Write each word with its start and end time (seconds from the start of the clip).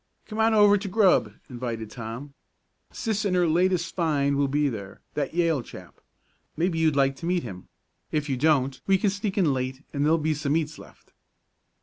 "Come 0.25 0.39
on 0.39 0.55
over 0.55 0.79
to 0.79 0.87
grub," 0.87 1.31
invited 1.47 1.91
Tom. 1.91 2.33
"Sis 2.91 3.23
and 3.23 3.35
her 3.35 3.45
latest 3.45 3.93
find 3.95 4.35
will 4.35 4.47
be 4.47 4.67
there 4.67 4.99
that 5.13 5.35
Yale 5.35 5.61
chap. 5.61 6.01
Maybe 6.57 6.79
you'd 6.79 6.95
like 6.95 7.15
to 7.17 7.27
meet 7.27 7.43
him. 7.43 7.67
If 8.11 8.27
you 8.27 8.35
don't 8.35 8.81
we 8.87 8.97
can 8.97 9.11
sneak 9.11 9.37
in 9.37 9.53
late 9.53 9.83
and 9.93 10.03
there'll 10.03 10.17
be 10.17 10.33
some 10.33 10.57
eats 10.57 10.79
left." 10.79 11.13